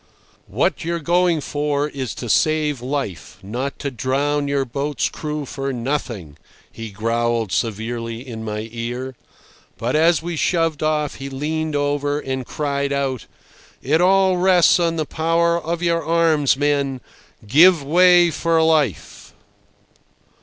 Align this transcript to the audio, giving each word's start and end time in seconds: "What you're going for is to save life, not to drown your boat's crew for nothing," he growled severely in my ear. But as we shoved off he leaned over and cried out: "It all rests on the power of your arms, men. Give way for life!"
"What 0.47 0.83
you're 0.83 0.97
going 0.97 1.41
for 1.41 1.87
is 1.87 2.15
to 2.15 2.27
save 2.27 2.81
life, 2.81 3.37
not 3.43 3.77
to 3.77 3.91
drown 3.91 4.47
your 4.47 4.65
boat's 4.65 5.07
crew 5.09 5.45
for 5.45 5.71
nothing," 5.71 6.37
he 6.71 6.89
growled 6.89 7.51
severely 7.51 8.27
in 8.27 8.43
my 8.43 8.67
ear. 8.71 9.13
But 9.77 9.95
as 9.95 10.23
we 10.23 10.35
shoved 10.37 10.81
off 10.81 11.17
he 11.21 11.29
leaned 11.29 11.75
over 11.75 12.19
and 12.19 12.47
cried 12.47 12.91
out: 12.91 13.27
"It 13.83 14.01
all 14.01 14.37
rests 14.37 14.79
on 14.79 14.95
the 14.95 15.05
power 15.05 15.61
of 15.61 15.83
your 15.83 16.03
arms, 16.03 16.57
men. 16.57 16.99
Give 17.45 17.83
way 17.83 18.31
for 18.31 18.59
life!" 18.63 19.35